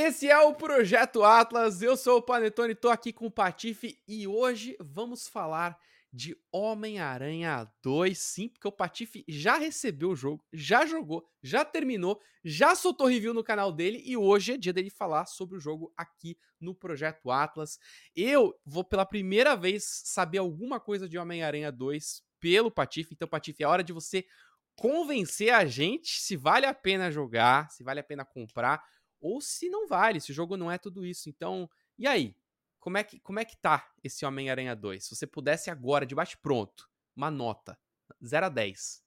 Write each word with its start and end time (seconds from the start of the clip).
Esse 0.00 0.28
é 0.28 0.38
o 0.38 0.54
Projeto 0.54 1.24
Atlas, 1.24 1.82
eu 1.82 1.96
sou 1.96 2.18
o 2.18 2.22
Panetone, 2.22 2.72
tô 2.72 2.88
aqui 2.88 3.12
com 3.12 3.26
o 3.26 3.30
Patife 3.32 4.00
e 4.06 4.28
hoje 4.28 4.76
vamos 4.78 5.26
falar 5.26 5.76
de 6.12 6.36
Homem-Aranha 6.52 7.68
2, 7.82 8.16
sim, 8.16 8.48
porque 8.48 8.68
o 8.68 8.72
Patife 8.72 9.24
já 9.26 9.56
recebeu 9.56 10.10
o 10.10 10.14
jogo, 10.14 10.44
já 10.52 10.86
jogou, 10.86 11.28
já 11.42 11.64
terminou, 11.64 12.20
já 12.44 12.76
soltou 12.76 13.08
review 13.08 13.34
no 13.34 13.42
canal 13.42 13.72
dele 13.72 14.00
e 14.06 14.16
hoje 14.16 14.52
é 14.52 14.56
dia 14.56 14.72
dele 14.72 14.88
falar 14.88 15.26
sobre 15.26 15.56
o 15.56 15.60
jogo 15.60 15.92
aqui 15.96 16.38
no 16.60 16.76
Projeto 16.76 17.28
Atlas. 17.28 17.76
Eu 18.14 18.56
vou 18.64 18.84
pela 18.84 19.04
primeira 19.04 19.56
vez 19.56 19.82
saber 20.04 20.38
alguma 20.38 20.78
coisa 20.78 21.08
de 21.08 21.18
Homem-Aranha 21.18 21.72
2 21.72 22.22
pelo 22.38 22.70
Patife, 22.70 23.14
então 23.14 23.26
Patife, 23.26 23.64
é 23.64 23.66
hora 23.66 23.82
de 23.82 23.92
você 23.92 24.24
convencer 24.76 25.52
a 25.52 25.66
gente 25.66 26.20
se 26.20 26.36
vale 26.36 26.66
a 26.66 26.72
pena 26.72 27.10
jogar, 27.10 27.68
se 27.68 27.82
vale 27.82 27.98
a 27.98 28.04
pena 28.04 28.24
comprar 28.24 28.80
ou 29.20 29.40
se 29.40 29.68
não 29.68 29.86
vale, 29.86 30.20
se 30.20 30.30
o 30.30 30.34
jogo 30.34 30.56
não 30.56 30.70
é 30.70 30.78
tudo 30.78 31.04
isso. 31.04 31.28
Então, 31.28 31.68
e 31.98 32.06
aí? 32.06 32.36
Como 32.78 32.96
é 32.96 33.04
que, 33.04 33.18
como 33.20 33.40
é 33.40 33.44
que 33.44 33.56
tá 33.56 33.90
esse 34.02 34.24
Homem-Aranha 34.24 34.74
2? 34.74 35.04
Se 35.04 35.14
você 35.14 35.26
pudesse 35.26 35.70
agora, 35.70 36.06
de 36.06 36.14
bate 36.14 36.38
pronto, 36.38 36.88
uma 37.14 37.30
nota, 37.30 37.78
0 38.24 38.46
a 38.46 38.48
10. 38.48 39.02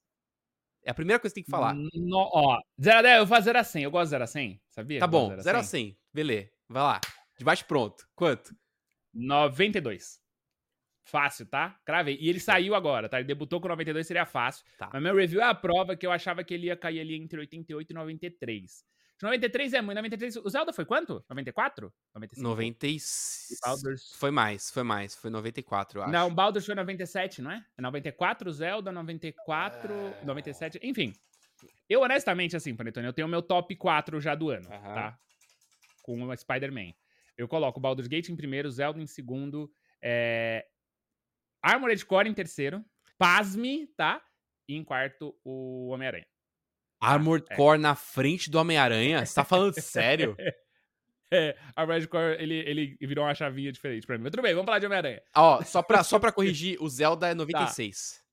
É 0.84 0.90
a 0.90 0.94
primeira 0.94 1.18
coisa 1.18 1.32
que 1.32 1.40
tem 1.40 1.44
que 1.44 1.50
falar. 1.50 1.74
No, 1.74 2.30
ó, 2.32 2.60
0 2.80 2.98
a 2.98 3.02
10, 3.02 3.18
eu 3.18 3.26
fazer 3.26 3.44
0 3.46 3.58
a 3.58 3.64
100. 3.64 3.82
Eu 3.82 3.90
gosto 3.90 4.04
de 4.04 4.10
0 4.10 4.24
a 4.24 4.26
100, 4.26 4.62
sabia? 4.68 5.00
Tá 5.00 5.06
bom, 5.06 5.36
0 5.40 5.58
a 5.58 5.62
100. 5.62 5.98
Beleza, 6.12 6.50
vai 6.68 6.82
lá. 6.82 7.00
De 7.38 7.44
bate 7.44 7.64
pronto. 7.64 8.06
Quanto? 8.14 8.54
92. 9.14 10.20
Fácil, 11.04 11.46
tá? 11.46 11.78
Cravei. 11.84 12.16
E 12.20 12.28
ele 12.28 12.40
saiu 12.40 12.74
agora, 12.74 13.08
tá? 13.08 13.18
Ele 13.18 13.26
debutou 13.26 13.60
com 13.60 13.68
92, 13.68 14.06
seria 14.06 14.24
fácil. 14.24 14.64
Tá. 14.78 14.90
Mas 14.92 15.02
meu 15.02 15.14
review 15.14 15.40
é 15.40 15.44
a 15.44 15.54
prova 15.54 15.96
que 15.96 16.06
eu 16.06 16.12
achava 16.12 16.44
que 16.44 16.54
ele 16.54 16.66
ia 16.66 16.76
cair 16.76 17.00
ali 17.00 17.14
entre 17.14 17.40
88 17.40 17.90
e 17.90 17.94
93. 17.94 18.84
93 19.22 19.72
é 19.74 19.80
muito. 19.80 19.96
93. 19.96 20.36
O 20.36 20.48
Zelda 20.48 20.72
foi 20.72 20.84
quanto? 20.84 21.24
94? 21.28 21.92
95? 22.14 22.48
96. 22.48 23.60
Baldur's... 23.64 24.12
Foi 24.16 24.30
mais, 24.30 24.70
foi 24.70 24.82
mais. 24.82 25.14
Foi 25.14 25.30
94, 25.30 25.98
eu 25.98 26.02
acho. 26.02 26.12
Não, 26.12 26.28
o 26.28 26.34
Baldur's 26.34 26.66
foi 26.66 26.74
97, 26.74 27.40
não 27.40 27.50
é? 27.50 27.64
94, 27.78 28.48
é 28.48 28.52
Zelda, 28.52 28.90
94, 28.90 29.92
é... 29.92 30.24
97. 30.24 30.80
Enfim. 30.82 31.12
Eu, 31.88 32.00
honestamente, 32.00 32.56
assim, 32.56 32.74
Panetone, 32.74 33.06
eu 33.06 33.12
tenho 33.12 33.28
o 33.28 33.30
meu 33.30 33.42
top 33.42 33.76
4 33.76 34.20
já 34.20 34.34
do 34.34 34.50
ano, 34.50 34.68
tá? 34.68 35.16
Com 36.02 36.22
o 36.22 36.36
Spider-Man. 36.36 36.92
Eu 37.36 37.46
coloco 37.46 37.78
o 37.78 37.82
Baldur's 37.82 38.08
Gate 38.08 38.28
em 38.28 38.36
primeiro, 38.36 38.70
Zelda 38.70 39.00
em 39.00 39.06
segundo, 39.06 39.70
é... 40.02 40.66
Armored 41.62 42.04
Core 42.04 42.28
em 42.28 42.34
terceiro, 42.34 42.84
Pasme, 43.16 43.86
tá? 43.96 44.20
E 44.68 44.74
em 44.74 44.82
quarto, 44.82 45.38
o 45.44 45.88
Homem-Aranha. 45.88 46.26
Armored 47.02 47.46
é. 47.50 47.56
Core 47.56 47.78
na 47.78 47.94
frente 47.94 48.48
do 48.48 48.58
Homem-Aranha? 48.58 49.26
Você 49.26 49.34
tá 49.34 49.44
falando 49.44 49.74
sério? 49.80 50.36
É, 51.34 51.56
Armored 51.74 52.06
Core, 52.08 52.36
ele, 52.38 52.56
ele 52.56 52.96
virou 53.00 53.24
uma 53.24 53.34
chavinha 53.34 53.72
diferente 53.72 54.06
pra 54.06 54.18
mim. 54.18 54.24
Mas 54.24 54.32
tudo 54.32 54.42
bem, 54.42 54.52
vamos 54.52 54.66
falar 54.66 54.78
de 54.78 54.84
Homem-Aranha. 54.84 55.22
Ó, 55.34 55.62
só 55.62 55.82
pra, 55.82 56.04
só 56.04 56.18
pra 56.18 56.30
corrigir, 56.30 56.76
o 56.78 56.86
Zelda 56.86 57.26
é 57.26 57.34
96. 57.34 58.20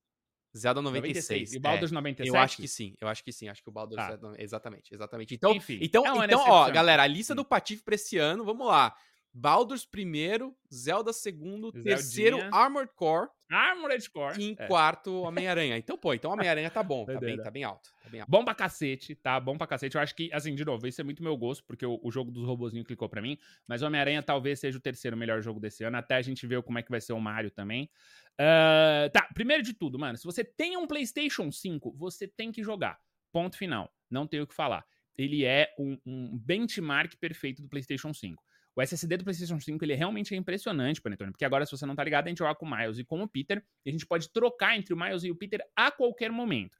Tá. 0.51 0.59
Zelda 0.59 0.81
96. 0.81 1.29
96. 1.29 1.53
E 1.53 1.59
Baldur's 1.59 1.91
é, 1.91 1.95
97? 1.95 2.27
Eu 2.27 2.41
acho 2.41 2.57
que 2.57 2.67
sim, 2.67 2.95
eu 2.99 3.07
acho 3.07 3.23
que 3.23 3.31
sim. 3.31 3.47
Acho 3.47 3.63
que 3.63 3.69
o 3.69 3.71
Baldur's 3.71 4.03
tá. 4.03 4.19
é, 4.35 4.43
exatamente, 4.43 4.93
exatamente. 4.93 5.35
Então, 5.35 5.53
Enfim, 5.53 5.79
então, 5.81 6.03
é 6.21 6.25
então 6.25 6.43
ó, 6.45 6.69
galera, 6.71 7.03
a 7.03 7.07
lista 7.07 7.33
do 7.33 7.45
Patife 7.45 7.83
pra 7.83 7.95
esse 7.95 8.17
ano, 8.17 8.43
vamos 8.43 8.67
lá. 8.67 8.93
Baldur's 9.33 9.85
primeiro, 9.85 10.55
Zelda 10.73 11.13
segundo, 11.13 11.71
Zeldinha. 11.71 11.95
terceiro 11.95 12.37
Armored 12.51 12.91
Core. 12.95 13.29
Armored 13.49 14.09
Core. 14.09 14.39
E 14.39 14.49
em 14.49 14.55
é. 14.57 14.67
quarto 14.67 15.21
Homem-Aranha. 15.23 15.77
Então, 15.77 15.97
pô, 15.97 16.13
então 16.13 16.31
Homem-Aranha 16.31 16.69
tá 16.69 16.83
bom, 16.83 17.05
tá 17.05 17.19
bem, 17.19 17.37
tá 17.37 17.49
bem 17.49 17.63
alto, 17.63 17.89
tá 18.03 18.09
bem 18.09 18.21
alto. 18.21 18.29
Bom 18.29 18.43
pra 18.43 18.53
cacete, 18.53 19.15
tá? 19.15 19.39
Bom 19.39 19.57
pra 19.57 19.67
cacete. 19.67 19.95
Eu 19.95 20.01
acho 20.01 20.15
que, 20.15 20.31
assim, 20.33 20.53
de 20.55 20.65
novo, 20.65 20.87
isso 20.87 20.99
é 21.01 21.03
muito 21.03 21.23
meu 21.23 21.35
gosto, 21.37 21.63
porque 21.65 21.85
o, 21.85 21.99
o 22.03 22.11
jogo 22.11 22.31
dos 22.31 22.45
robozinhos 22.45 22.85
clicou 22.85 23.09
pra 23.09 23.21
mim, 23.21 23.37
mas 23.67 23.81
Homem-Aranha 23.81 24.21
talvez 24.21 24.59
seja 24.59 24.77
o 24.77 24.81
terceiro 24.81 25.15
melhor 25.15 25.41
jogo 25.41 25.59
desse 25.59 25.83
ano, 25.83 25.97
até 25.97 26.15
a 26.15 26.21
gente 26.21 26.45
ver 26.45 26.61
como 26.63 26.77
é 26.79 26.83
que 26.83 26.91
vai 26.91 27.01
ser 27.01 27.13
o 27.13 27.19
Mario 27.19 27.51
também. 27.51 27.89
Uh, 28.33 29.09
tá, 29.11 29.27
primeiro 29.33 29.63
de 29.63 29.73
tudo, 29.73 29.99
mano, 29.99 30.17
se 30.17 30.25
você 30.25 30.43
tem 30.43 30.77
um 30.77 30.87
PlayStation 30.87 31.51
5, 31.51 31.93
você 31.97 32.27
tem 32.27 32.51
que 32.51 32.63
jogar. 32.63 32.99
Ponto 33.31 33.57
final. 33.57 33.93
Não 34.09 34.25
tenho 34.25 34.43
o 34.43 34.47
que 34.47 34.55
falar. 34.55 34.85
Ele 35.17 35.43
é 35.43 35.73
um, 35.77 35.97
um 36.05 36.37
benchmark 36.37 37.15
perfeito 37.17 37.61
do 37.61 37.67
PlayStation 37.67 38.13
5. 38.13 38.41
O 38.79 38.81
SSD 38.81 39.17
do 39.17 39.25
PlayStation 39.25 39.59
5 39.59 39.83
ele 39.83 39.93
realmente 39.93 40.33
é 40.33 40.37
impressionante, 40.37 41.01
Panetone, 41.01 41.31
porque 41.31 41.43
agora, 41.43 41.65
se 41.65 41.71
você 41.73 41.85
não 41.85 41.97
tá 41.97 42.01
ligado, 42.01 42.27
a 42.27 42.29
gente 42.29 42.37
joga 42.37 42.55
com 42.55 42.65
o 42.65 42.77
Miles 42.77 42.97
e 42.97 43.03
com 43.03 43.21
o 43.21 43.27
Peter, 43.27 43.61
e 43.85 43.89
a 43.89 43.91
gente 43.91 44.05
pode 44.05 44.31
trocar 44.31 44.77
entre 44.77 44.93
o 44.93 44.97
Miles 44.97 45.25
e 45.25 45.29
o 45.29 45.35
Peter 45.35 45.59
a 45.75 45.91
qualquer 45.91 46.31
momento. 46.31 46.77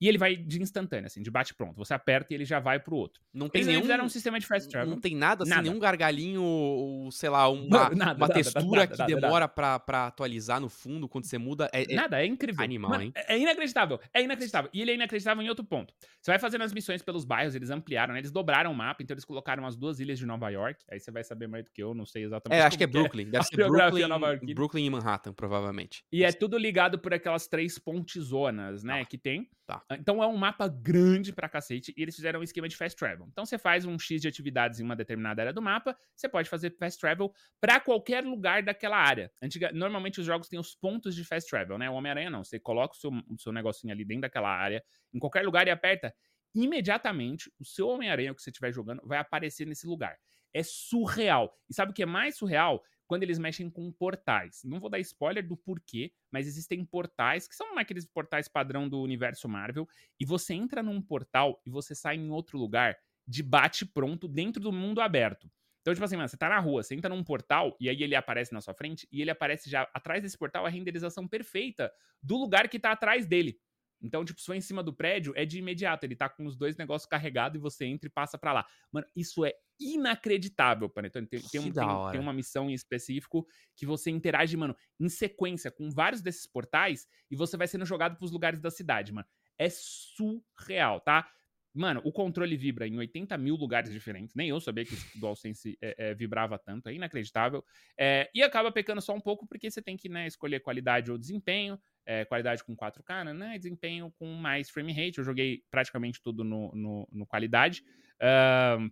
E 0.00 0.08
ele 0.08 0.18
vai 0.18 0.36
de 0.36 0.60
instantâneo, 0.60 1.06
assim, 1.06 1.22
de 1.22 1.30
bate-pronto. 1.30 1.76
Você 1.78 1.94
aperta 1.94 2.32
e 2.32 2.36
ele 2.36 2.44
já 2.44 2.60
vai 2.60 2.78
pro 2.78 2.96
outro. 2.96 3.22
Não 3.32 3.48
tem 3.48 3.60
Eles 3.60 3.68
nenhum... 3.68 3.82
fizeram 3.82 4.04
um 4.04 4.08
sistema 4.08 4.38
de 4.38 4.46
fast 4.46 4.68
travel. 4.68 4.90
Não 4.90 5.00
tem 5.00 5.16
nada, 5.16 5.44
assim, 5.44 5.50
nada. 5.50 5.62
nenhum 5.62 5.78
gargalhinho, 5.78 6.42
ou, 6.42 7.10
sei 7.10 7.30
lá, 7.30 7.48
uma, 7.50 7.66
nada, 7.66 7.94
uma 7.94 8.28
nada, 8.28 8.34
textura 8.34 8.82
nada, 8.82 8.96
que 8.96 9.14
demora 9.14 9.48
pra, 9.48 9.78
pra 9.78 10.06
atualizar 10.06 10.60
no 10.60 10.68
fundo 10.68 11.08
quando 11.08 11.24
você 11.24 11.38
muda. 11.38 11.68
É, 11.72 11.90
é 11.90 11.94
nada, 11.94 12.20
é 12.20 12.26
incrível. 12.26 12.62
Animal, 12.62 12.90
Mano, 12.90 13.04
hein? 13.04 13.12
É 13.14 13.38
inacreditável, 13.38 14.00
é 14.12 14.22
inacreditável. 14.22 14.70
E 14.72 14.82
ele 14.82 14.90
é 14.90 14.94
inacreditável 14.94 15.42
em 15.42 15.48
outro 15.48 15.64
ponto. 15.64 15.94
Você 16.20 16.30
vai 16.30 16.38
fazendo 16.38 16.62
as 16.62 16.72
missões 16.72 17.02
pelos 17.02 17.24
bairros, 17.24 17.54
eles 17.54 17.70
ampliaram, 17.70 18.12
né? 18.12 18.20
Eles 18.20 18.32
dobraram 18.32 18.72
o 18.72 18.74
mapa, 18.74 19.02
então 19.02 19.14
eles 19.14 19.24
colocaram 19.24 19.66
as 19.66 19.76
duas 19.76 20.00
ilhas 20.00 20.18
de 20.18 20.26
Nova 20.26 20.50
York. 20.50 20.84
Aí 20.90 21.00
você 21.00 21.10
vai 21.10 21.24
saber 21.24 21.46
mais 21.46 21.64
do 21.64 21.70
que 21.70 21.82
eu, 21.82 21.94
não 21.94 22.04
sei 22.04 22.24
exatamente. 22.24 22.60
É, 22.60 22.64
acho 22.64 22.76
que 22.76 22.84
é 22.84 22.86
Brooklyn. 22.86 23.30
Deve 23.30 23.44
ser 23.44 23.56
Brooklyn, 23.56 24.06
Nova 24.06 24.28
York. 24.28 24.54
Brooklyn 24.54 24.84
e 24.86 24.90
Manhattan, 24.90 25.32
provavelmente. 25.32 26.04
E 26.12 26.24
é 26.24 26.32
tudo 26.32 26.58
ligado 26.58 26.98
por 26.98 27.14
aquelas 27.14 27.46
três 27.46 27.78
pontezonas, 27.78 28.82
né, 28.82 29.00
ah, 29.00 29.04
que 29.04 29.16
tem. 29.16 29.48
Tá. 29.66 29.82
Então 29.92 30.22
é 30.22 30.26
um 30.26 30.36
mapa 30.36 30.66
grande 30.66 31.32
pra 31.32 31.48
cacete 31.48 31.94
e 31.96 32.02
eles 32.02 32.16
fizeram 32.16 32.40
um 32.40 32.42
esquema 32.42 32.68
de 32.68 32.76
fast 32.76 32.98
travel. 32.98 33.26
Então 33.30 33.46
você 33.46 33.56
faz 33.56 33.84
um 33.84 33.98
X 33.98 34.20
de 34.20 34.26
atividades 34.28 34.80
em 34.80 34.84
uma 34.84 34.96
determinada 34.96 35.42
área 35.42 35.52
do 35.52 35.62
mapa, 35.62 35.96
você 36.14 36.28
pode 36.28 36.48
fazer 36.48 36.74
fast 36.76 37.00
travel 37.00 37.32
para 37.60 37.78
qualquer 37.78 38.24
lugar 38.24 38.62
daquela 38.64 38.96
área. 38.96 39.30
Antiga, 39.40 39.70
normalmente 39.72 40.18
os 40.20 40.26
jogos 40.26 40.48
têm 40.48 40.58
os 40.58 40.74
pontos 40.74 41.14
de 41.14 41.24
fast 41.24 41.48
travel, 41.48 41.78
né? 41.78 41.88
O 41.88 41.94
Homem-Aranha 41.94 42.30
não. 42.30 42.42
Você 42.42 42.58
coloca 42.58 42.94
o 42.94 42.98
seu, 42.98 43.10
o 43.10 43.38
seu 43.38 43.52
negocinho 43.52 43.92
ali 43.92 44.04
dentro 44.04 44.22
daquela 44.22 44.50
área, 44.50 44.82
em 45.14 45.18
qualquer 45.20 45.44
lugar 45.44 45.66
e 45.68 45.70
aperta. 45.70 46.12
Imediatamente, 46.54 47.52
o 47.60 47.64
seu 47.64 47.86
Homem-Aranha 47.88 48.34
que 48.34 48.42
você 48.42 48.50
estiver 48.50 48.72
jogando 48.72 49.02
vai 49.04 49.18
aparecer 49.18 49.66
nesse 49.66 49.86
lugar. 49.86 50.16
É 50.52 50.62
surreal. 50.62 51.52
E 51.68 51.74
sabe 51.74 51.90
o 51.92 51.94
que 51.94 52.02
é 52.02 52.06
mais 52.06 52.36
surreal? 52.36 52.82
Quando 53.06 53.22
eles 53.22 53.38
mexem 53.38 53.70
com 53.70 53.90
portais. 53.92 54.62
Não 54.64 54.80
vou 54.80 54.90
dar 54.90 54.98
spoiler 55.00 55.46
do 55.46 55.56
porquê, 55.56 56.12
mas 56.30 56.46
existem 56.46 56.84
portais 56.84 57.46
que 57.48 57.54
são 57.54 57.78
aqueles 57.78 58.06
portais 58.06 58.48
padrão 58.48 58.88
do 58.88 59.00
universo 59.00 59.48
Marvel, 59.48 59.88
e 60.18 60.24
você 60.24 60.54
entra 60.54 60.82
num 60.82 61.00
portal 61.00 61.60
e 61.64 61.70
você 61.70 61.94
sai 61.94 62.16
em 62.16 62.30
outro 62.30 62.58
lugar 62.58 62.96
de 63.26 63.42
bate 63.42 63.84
pronto 63.84 64.28
dentro 64.28 64.62
do 64.62 64.72
mundo 64.72 65.00
aberto. 65.00 65.50
Então, 65.80 65.94
tipo 65.94 66.04
assim, 66.04 66.16
mano, 66.16 66.28
você 66.28 66.36
tá 66.36 66.48
na 66.48 66.58
rua, 66.58 66.82
você 66.82 66.96
entra 66.96 67.08
num 67.08 67.22
portal 67.22 67.76
e 67.78 67.88
aí 67.88 68.02
ele 68.02 68.16
aparece 68.16 68.52
na 68.52 68.60
sua 68.60 68.74
frente 68.74 69.06
e 69.10 69.22
ele 69.22 69.30
aparece 69.30 69.70
já 69.70 69.88
atrás 69.94 70.20
desse 70.20 70.36
portal 70.36 70.66
a 70.66 70.68
renderização 70.68 71.28
perfeita 71.28 71.92
do 72.20 72.36
lugar 72.36 72.68
que 72.68 72.78
tá 72.78 72.90
atrás 72.90 73.24
dele. 73.24 73.56
Então, 74.00 74.24
tipo, 74.24 74.40
se 74.40 74.46
for 74.46 74.54
em 74.54 74.60
cima 74.60 74.82
do 74.82 74.92
prédio, 74.92 75.32
é 75.36 75.44
de 75.44 75.58
imediato. 75.58 76.04
Ele 76.04 76.16
tá 76.16 76.28
com 76.28 76.46
os 76.46 76.56
dois 76.56 76.76
negócios 76.76 77.08
carregados 77.08 77.58
e 77.58 77.60
você 77.60 77.84
entra 77.84 78.08
e 78.08 78.10
passa 78.10 78.38
para 78.38 78.52
lá. 78.52 78.66
Mano, 78.92 79.06
isso 79.14 79.44
é 79.44 79.52
inacreditável, 79.78 80.88
Panetone. 80.88 81.26
Tem, 81.26 81.40
tem, 81.40 81.60
um, 81.60 81.72
tem, 81.72 82.10
tem, 82.12 82.20
uma 82.20 82.32
missão 82.32 82.70
em 82.70 82.74
específico 82.74 83.46
que 83.74 83.86
você 83.86 84.10
interage, 84.10 84.56
mano, 84.56 84.76
em 84.98 85.08
sequência 85.08 85.70
com 85.70 85.90
vários 85.90 86.22
desses 86.22 86.46
portais 86.46 87.06
e 87.30 87.36
você 87.36 87.56
vai 87.56 87.66
sendo 87.66 87.84
jogado 87.84 88.16
pros 88.16 88.30
lugares 88.32 88.60
da 88.60 88.70
cidade, 88.70 89.12
mano. 89.12 89.26
É 89.58 89.68
surreal, 89.70 91.00
tá? 91.00 91.30
Mano, 91.76 92.00
o 92.04 92.10
controle 92.10 92.56
vibra 92.56 92.86
em 92.86 92.96
80 92.96 93.36
mil 93.36 93.54
lugares 93.54 93.92
diferentes. 93.92 94.34
Nem 94.34 94.48
eu 94.48 94.58
sabia 94.58 94.84
que 94.84 94.94
o 94.94 95.20
DualSense 95.20 95.76
é, 95.80 95.94
é, 96.10 96.14
vibrava 96.14 96.58
tanto. 96.58 96.88
É 96.88 96.94
inacreditável. 96.94 97.62
É, 97.98 98.30
e 98.34 98.42
acaba 98.42 98.72
pecando 98.72 99.02
só 99.02 99.14
um 99.14 99.20
pouco 99.20 99.46
porque 99.46 99.70
você 99.70 99.82
tem 99.82 99.96
que 99.96 100.08
né, 100.08 100.26
escolher 100.26 100.60
qualidade 100.60 101.12
ou 101.12 101.18
desempenho. 101.18 101.78
É, 102.06 102.24
qualidade 102.24 102.64
com 102.64 102.74
4K, 102.74 103.34
né? 103.34 103.58
Desempenho 103.58 104.10
com 104.18 104.26
mais 104.34 104.70
frame 104.70 104.92
rate. 104.92 105.18
Eu 105.18 105.24
joguei 105.24 105.62
praticamente 105.70 106.22
tudo 106.22 106.42
no, 106.42 106.72
no, 106.74 107.08
no 107.12 107.26
qualidade. 107.26 107.84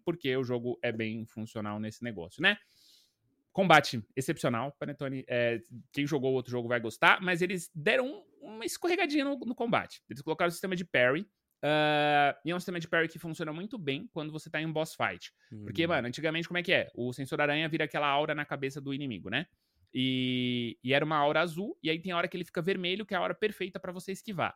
Porque 0.05 0.37
o 0.37 0.45
jogo 0.45 0.79
é 0.83 0.93
bem 0.93 1.25
funcional 1.25 1.81
nesse 1.81 2.05
negócio, 2.05 2.43
né? 2.43 2.59
Combate 3.55 4.05
excepcional, 4.17 4.73
Panetone. 4.73 5.25
É, 5.29 5.61
quem 5.93 6.05
jogou 6.07 6.33
o 6.33 6.35
outro 6.35 6.51
jogo 6.51 6.67
vai 6.67 6.81
gostar, 6.81 7.23
mas 7.23 7.41
eles 7.41 7.71
deram 7.73 8.25
uma 8.43 8.65
escorregadinha 8.65 9.25
no, 9.25 9.39
no 9.39 9.55
combate. 9.55 10.03
Eles 10.11 10.21
colocaram 10.21 10.49
o 10.49 10.53
sistema 10.53 10.75
de 10.75 10.85
parry, 10.85 11.25
Uh, 11.65 12.37
e 12.45 12.51
é 12.51 12.55
um 12.55 12.61
sistema 12.61 12.79
de 12.79 12.87
parry 12.87 13.09
que 13.09 13.19
funciona 13.19 13.51
muito 13.51 13.79
bem 13.79 14.07
quando 14.13 14.31
você 14.31 14.51
tá 14.51 14.61
em 14.61 14.67
um 14.67 14.73
boss 14.73 14.95
fight. 14.95 15.33
Uhum. 15.51 15.65
Porque, 15.65 15.87
mano, 15.87 16.07
antigamente 16.07 16.47
como 16.47 16.59
é 16.59 16.63
que 16.63 16.73
é? 16.73 16.91
O 16.95 17.11
sensor 17.15 17.41
aranha 17.41 17.67
vira 17.71 17.85
aquela 17.85 18.07
aura 18.07 18.35
na 18.35 18.45
cabeça 18.45 18.83
do 18.83 18.93
inimigo, 18.93 19.31
né? 19.31 19.47
E, 19.95 20.77
e 20.85 20.93
era 20.93 21.05
uma 21.05 21.17
aura 21.17 21.41
azul, 21.41 21.79
e 21.83 21.89
aí 21.89 21.99
tem 21.99 22.13
a 22.13 22.19
hora 22.19 22.29
que 22.29 22.37
ele 22.37 22.45
fica 22.45 22.61
vermelho, 22.61 23.07
que 23.07 23.15
é 23.15 23.17
a 23.17 23.21
hora 23.21 23.35
perfeita 23.35 23.81
para 23.81 23.93
você 23.93 24.13
esquivar. 24.13 24.55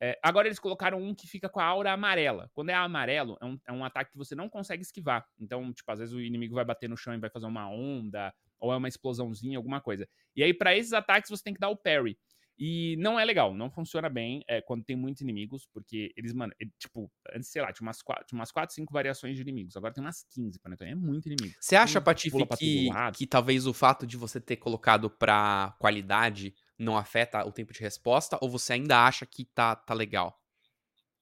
É, 0.00 0.18
agora 0.22 0.48
eles 0.48 0.58
colocaram 0.58 1.02
um 1.02 1.14
que 1.14 1.26
fica 1.26 1.48
com 1.48 1.60
a 1.60 1.64
aura 1.64 1.92
amarela. 1.92 2.50
Quando 2.54 2.70
é 2.70 2.74
amarelo, 2.74 3.36
é 3.40 3.44
um, 3.44 3.58
é 3.66 3.72
um, 3.72 3.84
ataque 3.84 4.12
que 4.12 4.18
você 4.18 4.34
não 4.34 4.48
consegue 4.48 4.82
esquivar. 4.82 5.26
Então, 5.38 5.72
tipo, 5.74 5.90
às 5.90 5.98
vezes 5.98 6.14
o 6.14 6.20
inimigo 6.20 6.54
vai 6.54 6.64
bater 6.64 6.88
no 6.88 6.96
chão 6.96 7.14
e 7.14 7.18
vai 7.18 7.28
fazer 7.28 7.46
uma 7.46 7.68
onda, 7.68 8.32
ou 8.58 8.72
é 8.72 8.76
uma 8.76 8.88
explosãozinha, 8.88 9.58
alguma 9.58 9.80
coisa. 9.80 10.08
E 10.34 10.42
aí, 10.42 10.54
para 10.54 10.74
esses 10.74 10.94
ataques, 10.94 11.28
você 11.28 11.42
tem 11.42 11.52
que 11.52 11.60
dar 11.60 11.68
o 11.68 11.76
parry. 11.76 12.18
E 12.58 12.96
não 12.98 13.20
é 13.20 13.24
legal, 13.24 13.52
não 13.54 13.70
funciona 13.70 14.08
bem 14.08 14.42
é, 14.48 14.62
quando 14.62 14.82
tem 14.82 14.96
muitos 14.96 15.20
inimigos, 15.20 15.68
porque 15.72 16.12
eles, 16.16 16.32
mano, 16.32 16.54
ele, 16.58 16.72
tipo, 16.78 17.10
antes, 17.34 17.50
sei 17.50 17.60
lá, 17.60 17.70
tinha 17.70 17.86
umas, 17.86 18.00
quatro, 18.00 18.24
tinha 18.26 18.38
umas 18.38 18.50
4, 18.50 18.74
5 18.74 18.92
variações 18.92 19.36
de 19.36 19.42
inimigos. 19.42 19.76
Agora 19.76 19.92
tem 19.92 20.02
umas 20.02 20.24
15, 20.30 20.58
Panetone. 20.60 20.92
É 20.92 20.94
muito 20.94 21.26
inimigo. 21.26 21.54
Você 21.60 21.76
acha, 21.76 22.00
Patife, 22.00 22.46
que, 22.58 22.88
que 23.14 23.26
talvez 23.26 23.66
o 23.66 23.74
fato 23.74 24.06
de 24.06 24.16
você 24.16 24.40
ter 24.40 24.56
colocado 24.56 25.10
pra 25.10 25.76
qualidade 25.78 26.54
não 26.78 26.96
afeta 26.96 27.46
o 27.46 27.52
tempo 27.52 27.74
de 27.74 27.80
resposta? 27.80 28.38
Ou 28.40 28.48
você 28.48 28.72
ainda 28.72 29.04
acha 29.04 29.26
que 29.26 29.44
tá, 29.44 29.76
tá 29.76 29.92
legal? 29.92 30.40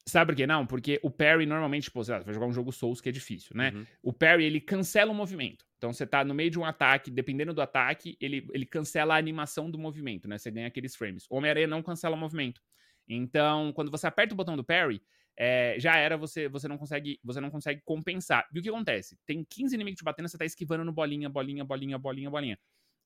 Sabe 0.07 0.33
por 0.33 0.37
quê? 0.37 0.47
Não, 0.47 0.67
porque 0.67 1.01
o 1.03 1.11
parry 1.11 1.47
normalmente, 1.47 1.85
tipo, 1.85 2.05
você 2.05 2.19
vai 2.21 2.35
jogar 2.35 2.47
um 2.47 2.53
jogo 2.53 2.71
Souls 2.71 3.01
que 3.01 3.09
é 3.09 3.13
difícil, 3.13 3.57
né? 3.57 3.73
Uhum. 3.75 3.87
O 4.03 4.13
parry, 4.13 4.45
ele 4.45 4.61
cancela 4.61 5.11
o 5.11 5.15
movimento. 5.15 5.65
Então 5.85 5.93
você 5.93 6.07
tá 6.07 6.25
no 6.25 6.33
meio 6.33 6.51
de 6.51 6.59
um 6.59 6.65
ataque, 6.65 7.11
dependendo 7.11 7.53
do 7.53 7.61
ataque, 7.61 8.17
ele, 8.19 8.49
ele 8.55 8.65
cancela 8.65 9.15
a 9.15 9.19
animação 9.19 9.71
do 9.71 9.79
movimento, 9.79 10.27
né? 10.27 10.39
Você 10.39 10.51
ganha 10.51 10.67
aqueles 10.67 10.97
frames. 10.97 11.27
Homem-Aranha 11.29 11.67
não 11.67 11.83
cancela 11.83 12.17
o 12.17 12.19
movimento. 12.19 12.63
Então, 13.07 13.71
quando 13.75 13.91
você 13.91 14.07
aperta 14.07 14.33
o 14.33 14.37
botão 14.37 14.57
do 14.57 14.65
parry, 14.65 15.03
é, 15.37 15.77
já 15.79 15.95
era, 15.99 16.17
você, 16.17 16.49
você 16.49 16.67
não 16.67 16.79
consegue 16.79 17.21
você 17.23 17.39
não 17.39 17.51
consegue 17.51 17.83
compensar. 17.85 18.49
E 18.55 18.59
o 18.59 18.63
que 18.63 18.71
acontece? 18.71 19.19
Tem 19.27 19.45
15 19.45 19.75
inimigos 19.75 19.99
te 19.99 20.05
batendo, 20.05 20.27
você 20.27 20.39
tá 20.39 20.47
esquivando 20.47 20.87
no 20.87 20.93
bolinha, 20.93 21.29
bolinha, 21.29 21.63
bolinha, 21.67 21.99
bolinha, 21.99 22.31
bolinha. 22.31 22.59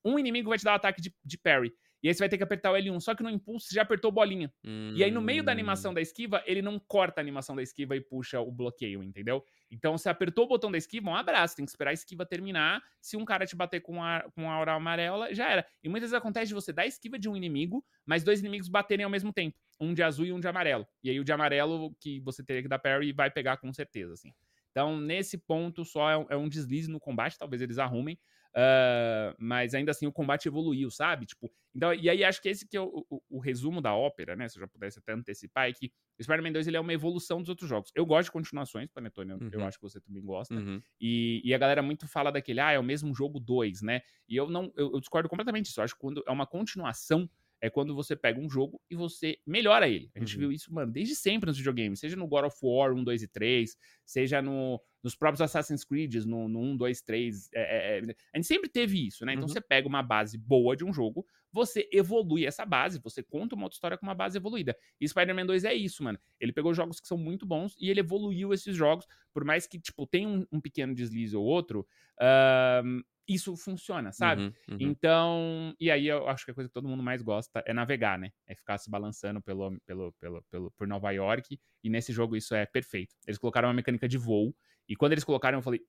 Um 0.05 0.17
inimigo 0.17 0.47
vai 0.47 0.57
te 0.57 0.63
dar 0.63 0.71
um 0.71 0.75
ataque 0.75 1.01
de, 1.01 1.13
de 1.21 1.37
parry. 1.37 1.73
E 2.01 2.07
aí 2.07 2.13
você 2.13 2.19
vai 2.19 2.29
ter 2.29 2.37
que 2.37 2.43
apertar 2.43 2.71
o 2.71 2.75
L1. 2.75 2.99
Só 2.99 3.13
que 3.13 3.23
no 3.23 3.29
impulso 3.29 3.67
você 3.67 3.75
já 3.75 3.81
apertou 3.81 4.11
bolinha. 4.11 4.51
Hum. 4.63 4.93
E 4.95 5.03
aí 5.03 5.11
no 5.11 5.21
meio 5.21 5.43
da 5.43 5.51
animação 5.51 5.91
hum. 5.91 5.93
da 5.93 6.01
esquiva, 6.01 6.43
ele 6.45 6.61
não 6.61 6.79
corta 6.79 7.19
a 7.19 7.23
animação 7.23 7.55
da 7.55 7.61
esquiva 7.61 7.95
e 7.95 8.01
puxa 8.01 8.39
o 8.39 8.51
bloqueio, 8.51 9.03
entendeu? 9.03 9.43
Então 9.69 9.97
você 9.97 10.09
apertou 10.09 10.45
o 10.45 10.47
botão 10.47 10.71
da 10.71 10.77
esquiva, 10.77 11.09
um 11.09 11.15
abraço. 11.15 11.55
Tem 11.55 11.65
que 11.65 11.71
esperar 11.71 11.91
a 11.91 11.93
esquiva 11.93 12.25
terminar. 12.25 12.81
Se 13.01 13.17
um 13.17 13.25
cara 13.25 13.45
te 13.45 13.55
bater 13.55 13.81
com 13.81 14.03
a, 14.03 14.21
com 14.33 14.49
a 14.49 14.53
aura 14.53 14.73
amarela, 14.73 15.33
já 15.33 15.49
era. 15.49 15.65
E 15.83 15.89
muitas 15.89 16.09
vezes 16.09 16.19
acontece 16.19 16.47
de 16.47 16.53
você 16.53 16.71
dar 16.71 16.83
a 16.83 16.87
esquiva 16.87 17.19
de 17.19 17.29
um 17.29 17.35
inimigo, 17.35 17.85
mas 18.05 18.23
dois 18.23 18.39
inimigos 18.39 18.67
baterem 18.67 19.03
ao 19.03 19.09
mesmo 19.09 19.31
tempo. 19.33 19.57
Um 19.79 19.93
de 19.93 20.03
azul 20.03 20.25
e 20.25 20.33
um 20.33 20.39
de 20.39 20.47
amarelo. 20.47 20.87
E 21.03 21.09
aí 21.09 21.19
o 21.19 21.23
de 21.23 21.31
amarelo, 21.31 21.95
que 21.99 22.19
você 22.21 22.43
teria 22.43 22.61
que 22.61 22.67
dar 22.67 22.79
parry, 22.79 23.13
vai 23.13 23.29
pegar 23.29 23.57
com 23.57 23.71
certeza, 23.71 24.13
assim. 24.13 24.33
Então, 24.79 24.97
nesse 24.97 25.37
ponto, 25.37 25.83
só 25.83 26.09
é, 26.09 26.25
é 26.29 26.37
um 26.37 26.47
deslize 26.47 26.89
no 26.89 27.01
combate, 27.01 27.37
talvez 27.37 27.61
eles 27.61 27.77
arrumem. 27.77 28.17
Uh, 28.49 29.35
mas 29.37 29.75
ainda 29.75 29.91
assim 29.91 30.07
o 30.07 30.11
combate 30.11 30.47
evoluiu, 30.47 30.89
sabe? 30.89 31.25
Tipo, 31.25 31.51
então, 31.75 31.93
e 31.93 32.09
aí 32.09 32.23
acho 32.23 32.41
que 32.41 32.49
esse 32.49 32.67
que 32.67 32.75
é 32.75 32.81
o, 32.81 33.05
o, 33.09 33.21
o, 33.29 33.39
resumo 33.39 33.79
da 33.79 33.93
ópera, 33.93 34.35
né? 34.35 34.47
Se 34.47 34.57
eu 34.57 34.61
já 34.61 34.67
pudesse 34.67 34.97
até 34.97 35.13
antecipar, 35.13 35.69
é 35.69 35.73
que 35.73 35.91
o 36.17 36.23
Spider-Man 36.23 36.53
2 36.53 36.67
ele 36.67 36.77
é 36.77 36.79
uma 36.79 36.93
evolução 36.93 37.39
dos 37.39 37.49
outros 37.49 37.69
jogos. 37.69 37.91
Eu 37.93 38.05
gosto 38.05 38.25
de 38.25 38.31
continuações, 38.31 38.89
Panetone, 38.89 39.33
uhum. 39.33 39.49
eu 39.51 39.63
acho 39.65 39.77
que 39.77 39.83
você 39.83 39.99
também 39.99 40.23
gosta. 40.23 40.55
Uhum. 40.55 40.81
E, 40.99 41.41
e, 41.43 41.53
a 41.53 41.57
galera 41.59 41.83
muito 41.83 42.07
fala 42.07 42.31
daquele, 42.31 42.59
ah, 42.59 42.71
é 42.71 42.79
o 42.79 42.83
mesmo 42.83 43.13
jogo 43.13 43.39
2, 43.39 43.83
né? 43.83 44.01
E 44.27 44.35
eu 44.35 44.49
não, 44.49 44.73
eu, 44.75 44.93
eu 44.93 44.99
discordo 44.99 45.29
completamente 45.29 45.65
disso. 45.65 45.79
Eu 45.79 45.83
acho 45.83 45.93
que 45.93 46.01
quando 46.01 46.23
é 46.25 46.31
uma 46.31 46.47
continuação, 46.47 47.29
é 47.61 47.69
quando 47.69 47.95
você 47.95 48.15
pega 48.15 48.39
um 48.39 48.49
jogo 48.49 48.81
e 48.89 48.95
você 48.95 49.37
melhora 49.45 49.87
ele. 49.87 50.09
A 50.15 50.19
gente 50.19 50.35
uhum. 50.35 50.39
viu 50.39 50.51
isso, 50.51 50.73
mano, 50.73 50.91
desde 50.91 51.15
sempre 51.15 51.47
nos 51.47 51.57
videogames, 51.57 51.99
seja 51.99 52.15
no 52.15 52.27
God 52.27 52.45
of 52.45 52.55
War 52.61 52.93
1, 52.93 53.03
2 53.03 53.23
e 53.23 53.27
3, 53.27 53.75
seja 54.05 54.41
no, 54.41 54.81
nos 55.03 55.15
próprios 55.15 55.41
Assassin's 55.41 55.83
Creed, 55.83 56.15
no, 56.25 56.47
no 56.47 56.59
1, 56.59 56.77
2, 56.77 57.01
3. 57.01 57.49
É, 57.53 57.97
é, 57.97 58.15
a 58.33 58.37
gente 58.37 58.47
sempre 58.47 58.69
teve 58.69 59.07
isso, 59.07 59.25
né? 59.25 59.33
Então 59.33 59.43
uhum. 59.43 59.47
você 59.47 59.61
pega 59.61 59.87
uma 59.87 60.03
base 60.03 60.37
boa 60.37 60.75
de 60.75 60.83
um 60.83 60.93
jogo, 60.93 61.25
você 61.51 61.87
evolui 61.91 62.45
essa 62.45 62.65
base, 62.65 62.99
você 63.01 63.23
conta 63.23 63.55
uma 63.55 63.65
outra 63.65 63.75
história 63.75 63.97
com 63.97 64.05
uma 64.05 64.13
base 64.13 64.37
evoluída. 64.37 64.75
E 64.99 65.07
Spider-Man 65.07 65.45
2 65.45 65.63
é 65.63 65.73
isso, 65.73 66.03
mano. 66.03 66.19
Ele 66.39 66.51
pegou 66.51 66.73
jogos 66.73 66.99
que 66.99 67.07
são 67.07 67.17
muito 67.17 67.45
bons 67.45 67.75
e 67.79 67.89
ele 67.89 68.01
evoluiu 68.01 68.53
esses 68.53 68.75
jogos, 68.75 69.05
por 69.33 69.43
mais 69.43 69.65
que, 69.65 69.79
tipo, 69.79 70.05
tenha 70.05 70.27
um, 70.27 70.45
um 70.51 70.61
pequeno 70.61 70.93
deslize 70.93 71.35
ou 71.35 71.43
outro. 71.43 71.87
Uh, 72.19 73.03
isso 73.29 73.55
funciona, 73.55 74.11
sabe? 74.11 74.41
Uhum, 74.41 74.53
uhum. 74.71 74.77
Então, 74.79 75.75
e 75.79 75.91
aí 75.91 76.07
eu 76.07 76.27
acho 76.27 76.45
que 76.45 76.51
a 76.51 76.53
coisa 76.53 76.67
que 76.67 76.73
todo 76.73 76.87
mundo 76.87 77.03
mais 77.03 77.21
gosta 77.21 77.63
é 77.63 77.71
navegar, 77.71 78.17
né? 78.17 78.31
É 78.47 78.55
ficar 78.55 78.79
se 78.79 78.89
balançando 78.89 79.39
pelo, 79.39 79.79
pelo, 79.85 80.11
pelo, 80.13 80.43
pelo, 80.49 80.71
por 80.71 80.87
Nova 80.87 81.11
York. 81.11 81.59
E 81.83 81.89
nesse 81.89 82.11
jogo 82.11 82.35
isso 82.35 82.55
é 82.55 82.65
perfeito. 82.65 83.15
Eles 83.27 83.37
colocaram 83.37 83.67
uma 83.67 83.73
mecânica 83.73 84.07
de 84.07 84.17
voo. 84.17 84.55
E 84.89 84.95
quando 84.95 85.11
eles 85.11 85.23
colocaram, 85.23 85.59
eu 85.59 85.61
falei, 85.61 85.81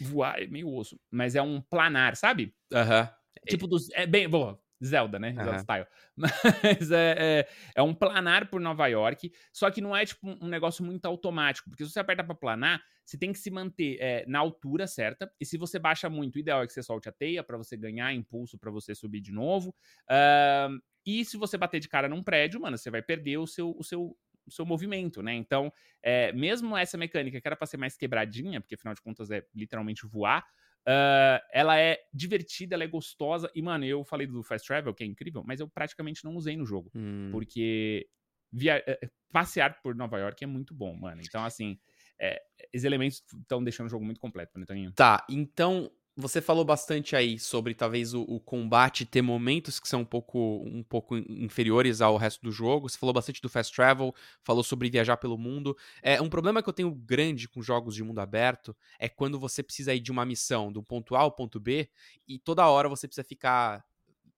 voar 0.00 0.42
é 0.42 0.46
meio 0.48 0.68
osso. 0.74 1.00
Mas 1.10 1.36
é 1.36 1.40
um 1.40 1.60
planar, 1.60 2.16
sabe? 2.16 2.52
Aham. 2.74 3.02
Uhum. 3.02 3.08
Tipo 3.46 3.68
dos. 3.68 3.88
É 3.92 4.04
bem. 4.04 4.28
Boa, 4.28 4.60
Zelda, 4.84 5.18
né? 5.18 5.32
Zelda 5.32 5.58
style. 5.58 5.86
Mas 6.16 6.90
é, 6.90 7.14
é, 7.18 7.48
é, 7.76 7.82
um 7.82 7.94
planar 7.94 8.48
por 8.48 8.60
Nova 8.60 8.86
York, 8.86 9.32
só 9.52 9.70
que 9.70 9.80
não 9.80 9.96
é 9.96 10.04
tipo 10.04 10.28
um 10.28 10.48
negócio 10.48 10.84
muito 10.84 11.04
automático, 11.06 11.68
porque 11.68 11.84
se 11.84 11.90
você 11.92 12.00
aperta 12.00 12.24
para 12.24 12.34
planar, 12.34 12.82
você 13.04 13.16
tem 13.16 13.32
que 13.32 13.38
se 13.38 13.50
manter 13.50 13.96
é, 14.00 14.24
na 14.26 14.38
altura 14.38 14.86
certa, 14.86 15.30
e 15.40 15.44
se 15.44 15.56
você 15.56 15.78
baixa 15.78 16.08
muito, 16.08 16.36
o 16.36 16.38
ideal 16.38 16.62
é 16.62 16.66
que 16.66 16.72
você 16.72 16.82
solte 16.82 17.08
a 17.08 17.12
teia 17.12 17.42
para 17.42 17.56
você 17.56 17.76
ganhar 17.76 18.12
impulso 18.12 18.58
para 18.58 18.70
você 18.70 18.94
subir 18.94 19.20
de 19.20 19.32
novo. 19.32 19.74
Uh, 20.10 20.78
e 21.06 21.24
se 21.24 21.38
você 21.38 21.56
bater 21.56 21.80
de 21.80 21.88
cara 21.88 22.06
num 22.08 22.22
prédio, 22.22 22.60
mano, 22.60 22.76
você 22.76 22.90
vai 22.90 23.00
perder 23.00 23.38
o 23.38 23.46
seu, 23.46 23.74
o 23.78 23.82
seu, 23.82 24.16
seu 24.50 24.66
movimento, 24.66 25.22
né? 25.22 25.34
Então, 25.34 25.72
é, 26.02 26.32
mesmo 26.32 26.76
essa 26.76 26.96
mecânica 26.96 27.40
que 27.40 27.48
era 27.48 27.56
pra 27.56 27.66
ser 27.66 27.76
mais 27.76 27.96
quebradinha, 27.96 28.60
porque 28.60 28.74
afinal 28.74 28.94
de 28.94 29.02
contas 29.02 29.30
é 29.30 29.44
literalmente 29.54 30.06
voar, 30.06 30.44
Uh, 30.86 31.36
ela 31.52 31.78
é 31.78 31.98
divertida, 32.14 32.74
ela 32.74 32.84
é 32.84 32.86
gostosa. 32.86 33.50
E, 33.54 33.60
mano, 33.60 33.84
eu 33.84 34.02
falei 34.04 34.26
do 34.26 34.42
Fast 34.42 34.66
Travel, 34.66 34.94
que 34.94 35.04
é 35.04 35.06
incrível, 35.06 35.44
mas 35.46 35.60
eu 35.60 35.68
praticamente 35.68 36.24
não 36.24 36.34
usei 36.34 36.56
no 36.56 36.64
jogo. 36.64 36.90
Hum. 36.94 37.28
Porque 37.30 38.08
via... 38.50 38.82
Eh, 38.86 39.10
passear 39.32 39.80
por 39.82 39.94
Nova 39.94 40.18
York 40.18 40.42
é 40.42 40.46
muito 40.46 40.74
bom, 40.74 40.94
mano. 40.94 41.20
Então, 41.22 41.44
assim, 41.44 41.78
é, 42.18 42.40
esses 42.72 42.84
elementos 42.84 43.22
estão 43.40 43.62
deixando 43.62 43.86
o 43.86 43.90
jogo 43.90 44.04
muito 44.04 44.20
completo, 44.20 44.58
né, 44.58 44.64
Toninho? 44.64 44.92
Tá, 44.92 45.24
então 45.28 45.90
você 46.20 46.42
falou 46.42 46.64
bastante 46.64 47.14
aí 47.14 47.38
sobre 47.38 47.74
talvez 47.74 48.12
o, 48.12 48.22
o, 48.22 48.40
combate 48.40 49.06
ter 49.06 49.22
momentos 49.22 49.78
que 49.78 49.86
são 49.86 50.00
um 50.00 50.04
pouco, 50.04 50.64
um 50.66 50.82
pouco 50.82 51.16
inferiores 51.16 52.00
ao 52.00 52.16
resto 52.16 52.42
do 52.42 52.50
jogo. 52.50 52.88
Você 52.88 52.98
falou 52.98 53.12
bastante 53.12 53.40
do 53.40 53.48
fast 53.48 53.72
travel, 53.72 54.12
falou 54.42 54.64
sobre 54.64 54.90
viajar 54.90 55.16
pelo 55.16 55.38
mundo. 55.38 55.76
É 56.02 56.20
um 56.20 56.28
problema 56.28 56.60
que 56.60 56.68
eu 56.68 56.72
tenho 56.72 56.92
grande 56.92 57.48
com 57.48 57.62
jogos 57.62 57.94
de 57.94 58.02
mundo 58.02 58.18
aberto 58.18 58.76
é 58.98 59.08
quando 59.08 59.38
você 59.38 59.62
precisa 59.62 59.94
ir 59.94 60.00
de 60.00 60.10
uma 60.10 60.26
missão 60.26 60.72
do 60.72 60.82
ponto 60.82 61.14
A 61.14 61.20
ao 61.20 61.30
ponto 61.30 61.60
B 61.60 61.88
e 62.26 62.36
toda 62.36 62.66
hora 62.66 62.88
você 62.88 63.06
precisa 63.06 63.22
ficar 63.22 63.84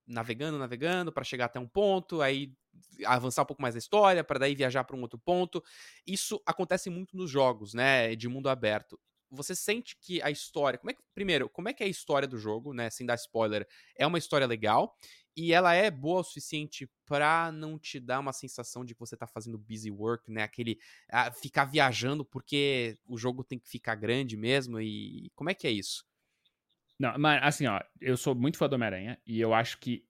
navegando, 0.05 0.59
navegando 0.59 1.11
para 1.11 1.23
chegar 1.23 1.45
até 1.45 1.59
um 1.59 1.67
ponto, 1.67 2.21
aí 2.21 2.53
avançar 3.05 3.41
um 3.41 3.45
pouco 3.45 3.61
mais 3.61 3.75
a 3.75 3.79
história 3.79 4.23
para 4.23 4.37
daí 4.37 4.53
viajar 4.53 4.83
para 4.83 4.95
um 4.95 5.01
outro 5.01 5.17
ponto. 5.17 5.63
Isso 6.05 6.39
acontece 6.45 6.91
muito 6.91 7.17
nos 7.17 7.31
jogos, 7.31 7.73
né, 7.73 8.15
de 8.15 8.27
mundo 8.29 8.49
aberto 8.49 8.99
você 9.31 9.55
sente 9.55 9.97
que 9.99 10.21
a 10.21 10.29
história. 10.29 10.77
Como 10.77 10.91
é 10.91 10.93
que, 10.93 11.01
primeiro, 11.15 11.49
como 11.49 11.69
é 11.69 11.73
que 11.73 11.81
é 11.81 11.85
a 11.85 11.89
história 11.89 12.27
do 12.27 12.37
jogo, 12.37 12.73
né? 12.73 12.89
Sem 12.89 13.05
dar 13.05 13.15
spoiler, 13.15 13.67
é 13.97 14.05
uma 14.05 14.17
história 14.17 14.45
legal. 14.45 14.97
E 15.35 15.53
ela 15.53 15.73
é 15.73 15.89
boa 15.89 16.19
o 16.19 16.23
suficiente 16.23 16.91
pra 17.05 17.53
não 17.53 17.79
te 17.79 18.01
dar 18.01 18.19
uma 18.19 18.33
sensação 18.33 18.83
de 18.83 18.93
que 18.93 18.99
você 18.99 19.15
tá 19.15 19.25
fazendo 19.25 19.57
busy 19.57 19.89
work, 19.89 20.29
né? 20.29 20.43
Aquele. 20.43 20.77
Ficar 21.41 21.65
viajando 21.65 22.25
porque 22.25 22.97
o 23.07 23.17
jogo 23.17 23.43
tem 23.43 23.57
que 23.57 23.69
ficar 23.69 23.95
grande 23.95 24.35
mesmo. 24.35 24.81
E 24.81 25.31
como 25.33 25.49
é 25.49 25.53
que 25.53 25.65
é 25.65 25.71
isso? 25.71 26.05
Não, 26.99 27.17
mas 27.17 27.41
assim, 27.41 27.65
ó, 27.65 27.79
eu 27.99 28.17
sou 28.17 28.35
muito 28.35 28.57
fã 28.57 28.67
do 28.67 28.73
Homem-Aranha 28.73 29.19
e 29.25 29.39
eu 29.39 29.53
acho 29.53 29.79
que 29.79 30.05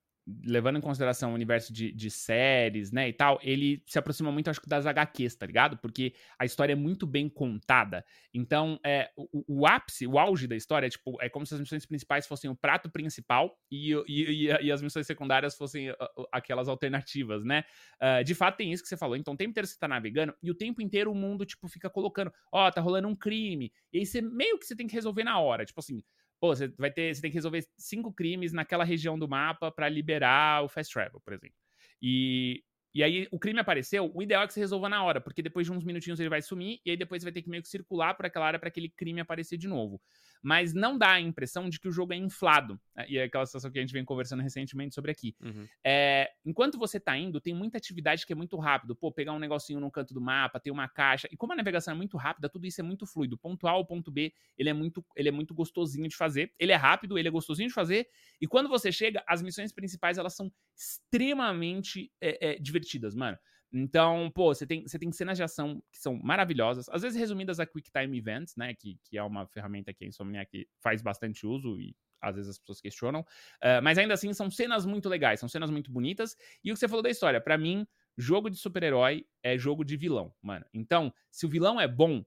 levando 0.46 0.78
em 0.78 0.82
consideração 0.82 1.32
o 1.32 1.34
universo 1.34 1.74
de, 1.74 1.92
de, 1.92 2.10
séries, 2.10 2.92
né, 2.92 3.10
e 3.10 3.14
tal, 3.14 3.40
ele 3.42 3.84
se 3.88 3.98
aproxima 3.98 4.32
muito, 4.32 4.50
acho 4.50 4.62
que, 4.62 4.70
das 4.70 4.86
HQs, 4.86 5.36
tá 5.36 5.46
ligado? 5.46 5.78
Porque 5.78 6.14
a 6.38 6.46
história 6.46 6.74
é 6.74 6.76
muito 6.76 7.08
bem 7.08 7.28
contada. 7.28 8.06
Então, 8.34 8.80
é, 8.86 9.12
o, 9.16 9.62
o 9.62 9.68
ápice, 9.68 10.06
o 10.06 10.20
auge 10.20 10.48
da 10.48 10.56
história, 10.56 10.88
é, 10.88 10.90
tipo, 10.90 11.18
é 11.22 11.30
como 11.30 11.46
se 11.46 11.54
as 11.54 11.60
missões 11.60 11.86
principais 11.86 12.28
fossem 12.28 12.50
o 12.50 12.56
prato 12.56 12.90
principal 12.90 13.58
e, 13.72 13.94
e, 14.08 14.48
e, 14.48 14.66
e 14.66 14.72
as 14.72 14.82
missões 14.82 15.08
secundárias 15.08 15.56
fossem 15.56 15.90
uh, 15.90 15.96
aquelas 16.32 16.68
alternativas, 16.68 17.44
né? 17.44 17.64
Uh, 18.02 18.24
de 18.24 18.36
fato, 18.36 18.58
tem 18.58 18.72
isso 18.72 18.84
que 18.84 18.90
você 18.90 18.98
falou. 18.98 19.16
Então, 19.16 19.34
o 19.34 19.38
tempo 19.38 19.50
inteiro 19.50 19.68
você 19.68 19.78
tá 19.78 19.88
navegando 19.88 20.36
e 20.42 20.52
o 20.52 20.56
tempo 20.56 20.82
inteiro 20.82 21.12
o 21.12 21.16
mundo, 21.16 21.46
tipo, 21.46 21.68
fica 21.68 21.90
colocando, 21.90 22.32
ó, 22.52 22.68
oh, 22.68 22.72
tá 22.72 22.80
rolando 22.80 23.08
um 23.08 23.16
crime. 23.16 23.72
E 23.92 24.00
aí 24.00 24.06
você 24.06 24.22
meio 24.22 24.58
que 24.60 24.66
você 24.66 24.76
tem 24.76 24.88
que 24.88 24.94
resolver 24.94 25.24
na 25.24 25.40
hora. 25.40 25.66
Tipo 25.66 25.80
assim, 25.80 26.04
pô, 26.42 26.56
você 26.56 26.70
vai 26.80 26.92
ter, 26.92 27.16
você 27.16 27.22
tem 27.22 27.32
que 27.32 27.38
resolver 27.38 27.66
cinco 27.78 28.14
crimes 28.14 28.54
naquela 28.54 28.84
região 28.86 29.20
do 29.20 29.30
mapa 29.30 29.72
para 29.72 29.90
liberar 29.90 30.64
o 30.66 30.70
fast 30.70 30.94
travel, 30.94 31.22
por 31.22 31.34
exemplo. 31.34 31.56
E 32.02 32.64
e 32.94 33.02
aí 33.04 33.26
o 33.32 33.40
crime 33.40 33.58
apareceu, 33.62 34.12
o 34.14 34.22
ideal 34.22 34.44
é 34.44 34.48
que 34.48 34.54
você 34.54 34.60
resolva 34.60 34.90
na 34.90 35.02
hora, 35.02 35.22
porque 35.22 35.42
depois 35.42 35.66
de 35.66 35.72
uns 35.72 35.86
minutinhos 35.86 36.20
ele 36.20 36.28
vai 36.30 36.42
sumir 36.42 36.82
e 36.86 36.92
aí 36.92 36.98
depois 36.98 37.22
você 37.22 37.26
vai 37.26 37.32
ter 37.34 37.42
que 37.42 37.50
meio 37.50 37.64
que 37.64 37.70
circular 37.70 38.16
por 38.16 38.26
aquela 38.26 38.46
área 38.48 38.60
para 38.60 38.68
aquele 38.68 38.90
crime 38.90 39.22
aparecer 39.22 39.58
de 39.58 39.66
novo. 39.68 40.02
Mas 40.42 40.74
não 40.74 40.98
dá 40.98 41.12
a 41.12 41.22
impressão 41.22 41.70
de 41.70 41.80
que 41.80 41.88
o 41.88 41.92
jogo 41.92 42.14
é 42.14 42.16
inflado. 42.16 42.80
Né? 42.96 43.06
E 43.10 43.18
é 43.18 43.24
aquela 43.24 43.46
situação 43.46 43.72
que 43.72 43.78
a 43.78 43.82
gente 43.82 43.94
vem 43.94 44.04
conversando 44.04 44.42
recentemente 44.42 44.96
sobre 44.96 45.12
aqui. 45.12 45.36
Uhum. 45.42 45.68
É, 45.84 46.32
enquanto 46.46 46.78
você 46.78 47.00
tá 47.00 47.18
indo, 47.18 47.40
tem 47.40 47.54
muita 47.54 47.78
atividade 47.78 48.26
que 48.26 48.34
é 48.34 48.36
muito 48.36 48.58
rápido. 48.58 48.96
Pô, 48.96 49.12
pegar 49.12 49.34
um 49.34 49.40
negocinho 49.40 49.80
no 49.80 49.92
canto 49.92 50.14
do 50.14 50.22
mapa, 50.22 50.60
ter 50.60 50.72
uma 50.72 50.88
caixa. 50.88 51.28
E 51.32 51.38
como 51.38 51.54
a 51.54 51.56
navegação 51.56 51.94
é 51.94 51.98
muito 51.98 52.18
rápida, 52.18 52.50
tudo 52.50 52.66
isso 52.66 52.82
é 52.82 52.84
muito 52.84 53.06
fluido. 53.06 53.38
Ponto 53.38 53.68
A 53.68 53.72
ao 53.72 53.86
ponto 53.86 54.12
B, 54.12 54.34
ele 54.58 54.70
é 54.70 54.74
muito, 54.74 55.06
ele 55.16 55.30
é 55.30 55.32
muito 55.32 55.54
gostosinho 55.54 56.08
de 56.08 56.16
fazer. 56.16 56.54
Ele 56.60 56.72
é 56.72 56.76
rápido, 56.76 57.18
ele 57.18 57.28
é 57.28 57.32
gostosinho 57.32 57.70
de 57.70 57.74
fazer. 57.74 58.08
E 58.40 58.48
quando 58.48 58.68
você 58.70 58.92
chega, 58.92 59.24
as 59.28 59.42
missões 59.42 59.72
principais 59.72 60.18
elas 60.18 60.36
são 60.36 60.52
extremamente 60.76 62.12
é, 62.20 62.54
é, 62.54 62.60
divertidas, 62.60 63.16
mano. 63.16 63.38
Então, 63.74 64.30
pô, 64.34 64.54
você 64.54 64.68
tem, 64.68 64.84
você 64.84 65.00
tem 65.00 65.12
cenas 65.12 65.38
de 65.38 65.44
ação 65.44 65.82
que 65.92 66.00
são 66.00 66.16
maravilhosas, 66.16 66.90
às 66.90 67.02
vezes 67.02 67.18
resumidas 67.18 67.60
a 67.60 67.66
Quick 67.66 67.90
Time 67.90 68.18
Events, 68.18 68.56
né? 68.56 68.74
Que, 68.74 69.00
que 69.04 69.18
é 69.18 69.24
uma 69.24 69.48
ferramenta 69.48 69.94
que 69.94 70.04
a 70.04 70.08
Insomniac 70.08 70.68
faz 70.80 71.02
bastante 71.02 71.46
uso 71.46 71.80
e 71.80 71.96
às 72.22 72.36
vezes 72.36 72.52
as 72.52 72.60
pessoas 72.60 72.82
questionam. 72.82 73.22
Uh, 73.22 73.82
mas 73.82 73.98
ainda 73.98 74.14
assim, 74.14 74.34
são 74.34 74.52
cenas 74.52 74.86
muito 74.86 75.10
legais, 75.10 75.40
são 75.40 75.50
cenas 75.50 75.70
muito 75.70 75.92
bonitas. 75.92 76.36
E 76.64 76.72
o 76.72 76.74
que 76.74 76.80
você 76.80 76.88
falou 76.88 77.02
da 77.02 77.10
história, 77.10 77.42
para 77.42 77.58
mim, 77.58 77.88
jogo 78.18 78.50
de 78.50 78.58
super-herói 78.58 79.26
é 79.42 79.58
jogo 79.58 79.84
de 79.84 79.98
vilão, 79.98 80.34
mano. 80.42 80.66
Então, 80.74 81.14
se 81.32 81.46
o 81.46 81.50
vilão 81.50 81.80
é 81.80 81.88
bom, 81.88 82.24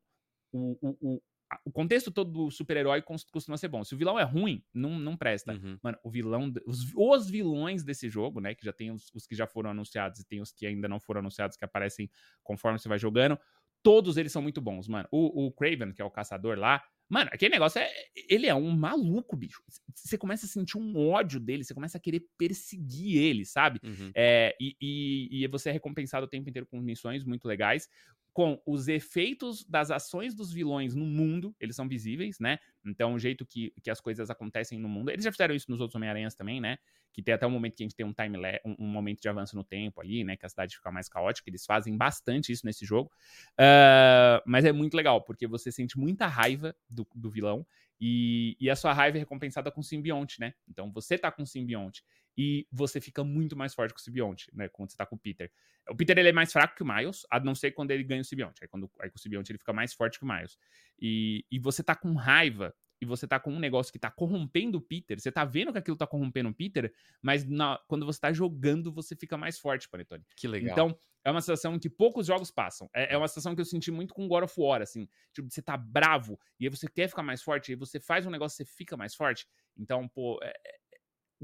o, 0.53 0.79
o, 1.01 1.23
o 1.64 1.70
contexto 1.70 2.11
todo 2.11 2.30
do 2.30 2.50
super-herói 2.50 3.02
costuma 3.02 3.56
ser 3.56 3.68
bom. 3.68 3.84
Se 3.84 3.94
o 3.94 3.99
vilão 3.99 4.18
é 4.18 4.23
ruim, 4.23 4.64
não, 4.73 4.99
não 4.99 5.16
presta. 5.16 5.52
Uhum. 5.52 5.78
Mano, 5.82 5.99
o 6.02 6.11
vilão. 6.11 6.52
Os, 6.66 6.92
os, 6.94 7.30
vilões 7.30 7.84
desse 7.84 8.08
jogo, 8.08 8.40
né? 8.40 8.54
Que 8.54 8.64
já 8.64 8.73
tem 8.73 8.90
os, 8.90 9.11
os, 9.14 9.26
que 9.26 9.34
já 9.34 9.46
foram 9.46 9.70
anunciados 9.70 10.20
e 10.20 10.25
tem 10.26 10.40
os 10.40 10.52
que 10.52 10.66
ainda 10.66 10.88
não 10.88 11.00
foram 11.00 11.20
anunciados, 11.20 11.56
que 11.56 11.64
aparecem 11.64 12.11
conforme 12.42 12.78
você 12.78 12.88
vai 12.88 12.99
jogando. 12.99 13.38
Todos 13.82 14.16
eles 14.16 14.32
são 14.32 14.40
muito 14.40 14.61
bons, 14.61 14.88
mano. 14.88 15.06
O, 15.11 15.46
o 15.46 15.52
Craven, 15.52 15.92
que 15.92 16.00
é 16.00 16.04
o 16.04 16.11
caçador 16.11 16.58
lá. 16.58 16.82
Mano, 17.08 17.30
aquele 17.32 17.52
negócio 17.52 17.80
é. 17.80 17.90
Ele 18.28 18.46
é 18.46 18.54
um 18.54 18.70
maluco, 18.70 19.37
bicho. 19.37 19.62
Você 19.94 20.16
começa 20.16 20.46
a 20.46 20.49
sentir 20.49 20.78
um 20.78 20.96
ódio 20.96 21.38
dele, 21.38 21.62
você 21.62 21.75
começa 21.75 21.99
a 21.99 22.00
querer 22.00 22.26
perseguir 22.38 23.23
ele, 23.23 23.44
sabe? 23.44 23.78
Uhum. 23.84 24.11
É, 24.14 24.56
e, 24.58 24.76
e, 24.80 25.44
e 25.44 25.46
você 25.49 25.68
é 25.68 25.73
recompensado 25.73 26.25
o 26.25 26.28
tempo 26.28 26.49
inteiro 26.49 26.66
com 26.66 26.80
missões 26.80 27.25
muito 27.25 27.46
legais 27.46 27.88
com 28.35 28.61
os 28.67 28.88
efeitos 28.88 29.64
das 29.64 29.93
ações 29.93 30.35
dos 30.35 30.53
vilões 30.53 30.93
no 30.93 31.07
mundo, 31.07 31.55
eles 31.61 31.76
são 31.76 31.88
visíveis, 31.88 32.41
né? 32.41 32.59
Então, 32.85 33.14
o 33.14 33.19
jeito 33.19 33.47
que, 33.47 33.73
que 33.81 33.88
as 33.88 34.00
coisas 34.00 34.29
acontecem 34.29 34.76
no 34.76 34.88
mundo. 34.88 35.09
Eles 35.11 35.25
já 35.25 35.31
fizeram 35.31 35.55
isso 35.55 35.71
nos 35.71 35.81
outros 35.81 35.95
Homem-Aranhas 35.95 36.35
também, 36.35 36.61
né? 36.61 36.76
Que 37.12 37.23
tem 37.23 37.33
até 37.33 37.47
um 37.47 37.50
momento 37.50 37.76
que 37.76 37.85
a 37.85 37.87
gente 37.87 37.95
tem 37.95 38.05
um 38.05 38.12
time 38.12 38.37
um, 38.64 38.75
um, 38.81 38.88
momento 38.88 39.23
de 39.23 39.29
avanço 39.29 39.55
no 39.55 39.62
tempo 39.62 40.00
ali, 40.00 40.25
né? 40.25 40.37
Que 40.37 40.45
a 40.45 40.49
cidade 40.49 40.75
fica 40.75 40.91
mais 40.91 41.09
caótica. 41.09 41.49
Eles 41.49 41.64
fazem 41.64 41.97
bastante 41.97 42.50
isso 42.50 42.67
nesse 42.67 42.85
jogo. 42.85 43.09
Uh, 43.53 44.43
mas 44.45 44.64
é 44.64 44.73
muito 44.73 44.97
legal, 44.97 45.23
porque 45.23 45.47
você 45.47 45.71
sente 45.71 45.97
muita 45.97 46.26
raiva 46.26 46.75
do, 46.91 47.07
do 47.14 47.31
vilão. 47.31 47.64
E, 48.00 48.57
e, 48.59 48.69
a 48.69 48.75
sua 48.75 48.93
raiva 48.93 49.17
é 49.17 49.21
recompensada 49.21 49.71
com 49.71 49.81
simbionte, 49.81 50.41
né? 50.41 50.55
Então 50.69 50.91
você 50.91 51.17
tá 51.17 51.31
com 51.31 51.47
simbionte 51.47 52.03
e 52.37 52.67
você 52.71 53.00
fica 53.00 53.23
muito 53.23 53.57
mais 53.57 53.75
forte 53.75 53.93
com 53.93 54.00
o 54.00 54.03
simbionte, 54.03 54.50
né? 54.53 54.69
Quando 54.69 54.91
você 54.91 54.97
tá 54.97 55.07
com 55.07 55.17
o 55.17 55.19
Peter. 55.19 55.50
O 55.88 55.95
Peter 55.95 56.19
ele 56.19 56.31
é 56.31 56.33
mais 56.33 56.53
fraco 56.53 56.75
que 56.75 56.83
o 56.83 56.87
Miles, 56.87 57.26
a 57.31 57.38
não 57.41 57.55
ser 57.55 57.73
quando 57.73 57.91
ele 57.91 58.03
ganha 58.03 58.23
o 58.23 58.25
simbionte. 58.25 58.62
Aí, 58.62 58.69
quando, 58.69 58.91
aí 59.00 59.11
com 59.11 59.17
o 59.17 59.21
simbionte 59.21 59.53
ele 59.53 59.59
fica 59.59 59.73
mais 59.73 59.93
forte 59.93 60.19
que 60.19 60.25
o 60.25 60.29
Miles. 60.29 60.59
E, 61.00 61.45
e 61.50 61.59
você 61.59 61.83
tá 61.83 61.95
com 61.95 62.14
raiva 62.14 62.75
e 63.00 63.07
você 63.07 63.26
tá 63.26 63.38
com 63.38 63.53
um 63.53 63.59
negócio 63.59 63.93
que 63.93 63.99
tá 63.99 64.11
corrompendo 64.11 64.79
o 64.79 64.81
Peter, 64.81 65.21
você 65.21 65.31
tá 65.31 65.45
vendo 65.45 65.73
que 65.73 65.79
aquilo 65.79 65.97
tá 65.97 66.07
corrompendo 66.07 66.49
o 66.49 66.55
Peter, 66.55 66.93
mas 67.21 67.45
na, 67.45 67.79
quando 67.87 68.07
você 68.07 68.19
tá 68.19 68.33
jogando, 68.33 68.93
você 68.93 69.14
fica 69.14 69.37
mais 69.37 69.59
forte, 69.59 69.88
Panetone. 69.88 70.25
Que 70.37 70.49
legal. 70.49 70.73
Então, 70.73 70.99
é 71.23 71.31
uma 71.31 71.41
sensação 71.41 71.79
que 71.79 71.91
poucos 71.91 72.26
jogos 72.26 72.50
passam. 72.50 72.88
É, 72.95 73.14
é 73.14 73.19
uma 73.19 73.29
sensação 73.29 73.55
que 73.55 73.61
eu 73.61 73.64
senti 73.64 73.91
muito 73.91 74.14
com 74.14 74.29
God 74.29 74.45
of 74.45 74.55
War, 74.59 74.83
assim. 74.83 75.09
Tipo, 75.33 75.50
você 75.50 75.62
tá 75.62 75.76
bravo, 75.76 76.38
e 76.59 76.64
aí 76.64 76.71
você 76.71 76.88
quer 76.88 77.09
ficar 77.09 77.23
mais 77.23 77.43
forte, 77.43 77.71
e 77.71 77.73
aí 77.73 77.76
você 77.76 78.00
faz 78.00 78.26
um 78.26 78.31
negócio, 78.31 78.57
você 78.57 78.64
fica 78.64 78.97
mais 78.97 79.14
forte. 79.14 79.47
Então, 79.76 80.09
pô, 80.09 80.38
é, 80.43 80.50
é 80.50 80.79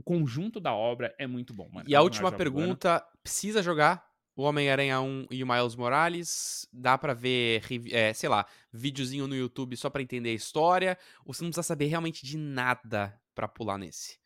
o 0.01 0.03
conjunto 0.03 0.59
da 0.59 0.75
obra 0.75 1.15
é 1.19 1.27
muito 1.27 1.53
bom. 1.53 1.69
Mano. 1.71 1.89
E 1.89 1.95
a 1.95 2.01
última 2.01 2.33
pergunta: 2.33 3.05
precisa 3.23 3.63
jogar 3.63 4.09
o 4.35 4.43
Homem-Aranha 4.43 4.99
1 4.99 5.27
e 5.31 5.45
o 5.45 5.47
Miles 5.47 5.77
Morales? 5.77 6.67
Dá 6.73 6.97
para 6.97 7.13
ver, 7.13 7.63
é, 7.93 8.13
sei 8.15 8.29
lá, 8.29 8.47
videozinho 8.73 9.27
no 9.27 9.37
YouTube 9.37 9.77
só 9.77 9.91
para 9.91 10.01
entender 10.01 10.31
a 10.31 10.35
história? 10.35 10.97
Ou 11.25 11.35
você 11.35 11.43
não 11.43 11.51
precisa 11.51 11.63
saber 11.63 11.87
realmente 11.87 12.25
de 12.25 12.39
nada 12.39 13.15
para 13.35 13.47
pular 13.47 13.77
nesse? 13.77 14.19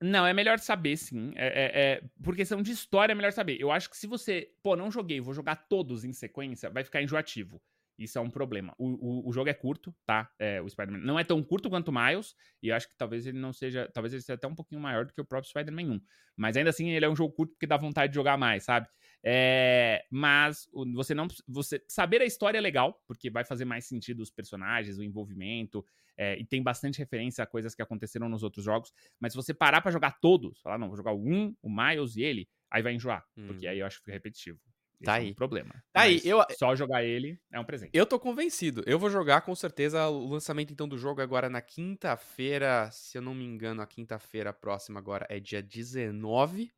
Não, 0.00 0.26
é 0.26 0.32
melhor 0.32 0.58
saber, 0.58 0.96
sim. 0.96 1.32
É, 1.36 1.46
é, 1.46 1.82
é, 1.82 2.02
por 2.22 2.34
questão 2.34 2.62
de 2.62 2.72
história, 2.72 3.12
é 3.12 3.14
melhor 3.14 3.32
saber. 3.32 3.60
Eu 3.60 3.70
acho 3.70 3.90
que 3.90 3.96
se 3.98 4.06
você, 4.06 4.50
pô, 4.62 4.74
não 4.74 4.90
joguei, 4.90 5.20
vou 5.20 5.34
jogar 5.34 5.56
todos 5.68 6.02
em 6.04 6.12
sequência, 6.14 6.70
vai 6.70 6.82
ficar 6.82 7.02
enjoativo. 7.02 7.60
Isso 7.98 8.18
é 8.18 8.20
um 8.20 8.30
problema. 8.30 8.74
O, 8.76 8.88
o, 8.88 9.28
o 9.28 9.32
jogo 9.32 9.48
é 9.48 9.54
curto, 9.54 9.94
tá? 10.04 10.28
É, 10.38 10.60
o 10.60 10.68
Spider-Man 10.68 11.04
não 11.04 11.18
é 11.18 11.24
tão 11.24 11.42
curto 11.42 11.70
quanto 11.70 11.88
o 11.88 11.92
Miles, 11.92 12.34
e 12.62 12.68
eu 12.68 12.74
acho 12.74 12.88
que 12.88 12.96
talvez 12.96 13.26
ele 13.26 13.38
não 13.38 13.52
seja. 13.52 13.88
Talvez 13.92 14.12
ele 14.12 14.22
seja 14.22 14.34
até 14.34 14.48
um 14.48 14.54
pouquinho 14.54 14.80
maior 14.80 15.04
do 15.04 15.12
que 15.12 15.20
o 15.20 15.24
próprio 15.24 15.48
Spider-Man 15.48 15.94
1. 15.94 16.00
Mas 16.36 16.56
ainda 16.56 16.70
assim, 16.70 16.90
ele 16.90 17.04
é 17.04 17.08
um 17.08 17.14
jogo 17.14 17.32
curto 17.32 17.52
porque 17.52 17.66
dá 17.66 17.76
vontade 17.76 18.10
de 18.10 18.16
jogar 18.16 18.36
mais, 18.36 18.64
sabe? 18.64 18.88
É, 19.22 20.04
mas 20.10 20.68
você 20.92 21.14
não. 21.14 21.28
Você 21.48 21.82
saber 21.88 22.20
a 22.20 22.24
história 22.24 22.58
é 22.58 22.60
legal, 22.60 23.00
porque 23.06 23.30
vai 23.30 23.44
fazer 23.44 23.64
mais 23.64 23.86
sentido 23.86 24.20
os 24.20 24.30
personagens, 24.30 24.98
o 24.98 25.02
envolvimento, 25.02 25.84
é, 26.16 26.36
e 26.38 26.44
tem 26.44 26.62
bastante 26.62 26.98
referência 26.98 27.44
a 27.44 27.46
coisas 27.46 27.74
que 27.74 27.82
aconteceram 27.82 28.28
nos 28.28 28.42
outros 28.42 28.64
jogos. 28.64 28.92
Mas 29.20 29.32
se 29.32 29.36
você 29.36 29.54
parar 29.54 29.80
para 29.80 29.92
jogar 29.92 30.18
todos, 30.20 30.60
falar, 30.60 30.78
não, 30.78 30.88
vou 30.88 30.96
jogar 30.96 31.12
o 31.12 31.24
1, 31.24 31.56
o 31.62 31.70
Miles 31.70 32.16
e 32.16 32.22
ele, 32.22 32.48
aí 32.70 32.82
vai 32.82 32.94
enjoar, 32.94 33.24
hum. 33.36 33.46
porque 33.46 33.66
aí 33.66 33.78
eu 33.78 33.86
acho 33.86 33.98
que 33.98 34.04
fica 34.04 34.12
repetitivo. 34.12 34.60
Tá 35.02 35.14
aí. 35.14 35.28
É 35.28 35.30
um 35.30 35.34
problema. 35.34 35.74
Tá 35.92 36.02
aí, 36.02 36.20
eu 36.24 36.42
só 36.58 36.74
jogar 36.74 37.04
ele 37.04 37.38
é 37.52 37.60
um 37.60 37.64
presente. 37.64 37.90
Eu 37.92 38.06
tô 38.06 38.18
convencido. 38.18 38.82
Eu 38.86 38.98
vou 38.98 39.10
jogar 39.10 39.42
com 39.42 39.54
certeza 39.54 40.08
o 40.08 40.28
lançamento 40.28 40.72
então 40.72 40.88
do 40.88 40.98
jogo 40.98 41.20
agora 41.20 41.48
na 41.48 41.60
quinta-feira, 41.60 42.90
se 42.90 43.16
eu 43.18 43.22
não 43.22 43.34
me 43.34 43.44
engano, 43.44 43.82
a 43.82 43.86
quinta-feira 43.86 44.52
próxima 44.52 44.98
agora 44.98 45.26
é 45.28 45.38
dia 45.38 45.62
19 45.62 46.72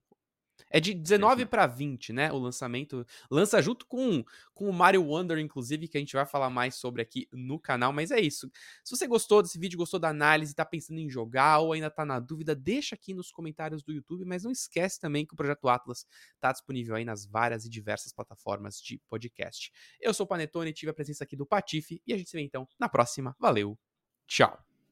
é 0.70 0.80
de 0.80 0.92
19 0.94 1.46
para 1.46 1.66
20, 1.66 2.12
né? 2.12 2.32
O 2.32 2.38
lançamento. 2.38 3.06
Lança 3.30 3.61
junto 3.62 3.87
com, 3.87 4.25
com 4.52 4.68
o 4.68 4.73
Mario 4.73 5.04
Wonder, 5.04 5.38
inclusive, 5.38 5.88
que 5.88 5.96
a 5.96 6.00
gente 6.00 6.14
vai 6.14 6.26
falar 6.26 6.50
mais 6.50 6.75
sobre 6.75 7.02
aqui 7.02 7.28
no 7.32 7.58
canal. 7.58 7.92
Mas 7.92 8.11
é 8.11 8.20
isso. 8.20 8.50
Se 8.85 8.96
você 8.96 9.06
gostou 9.06 9.42
desse 9.42 9.58
vídeo, 9.58 9.78
gostou 9.78 10.00
da 10.00 10.08
análise, 10.08 10.54
tá 10.54 10.64
pensando 10.64 10.99
em 10.99 11.08
jogar 11.08 11.58
ou 11.58 11.73
ainda 11.73 11.90
tá 11.90 12.04
na 12.04 12.18
dúvida, 12.18 12.54
deixa 12.54 12.94
aqui 12.94 13.14
nos 13.14 13.30
comentários 13.30 13.82
do 13.82 13.92
YouTube. 13.92 14.25
Mas 14.25 14.44
não 14.44 14.50
esquece 14.50 15.00
também 15.00 15.25
que 15.25 15.35
o 15.35 15.37
Projeto 15.37 15.68
Atlas 15.68 16.06
tá 16.40 16.52
disponível 16.52 16.94
aí 16.96 17.04
nas 17.04 17.25
várias 17.25 17.64
e 17.64 17.70
diversas 17.70 18.12
plataformas 18.12 18.80
de 18.80 19.00
podcast. 19.08 19.73
Eu 20.00 20.12
sou 20.12 20.25
o 20.25 20.28
Panetone, 20.28 20.73
tive 20.73 20.90
a 20.90 20.94
presença 20.94 21.25
aqui 21.25 21.37
do 21.37 21.46
Patife 21.46 22.02
e 22.06 22.12
a 22.12 22.18
gente 22.18 22.30
se 22.30 22.37
vê 22.37 22.42
então 22.42 22.68
na 22.78 22.88
próxima. 22.88 23.37
Valeu, 23.38 23.78
tchau! 24.26 24.65